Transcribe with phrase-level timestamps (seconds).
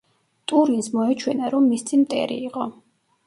[0.51, 2.67] ტურინს მოეჩვენა, რომ მის წინ მტერი იყო.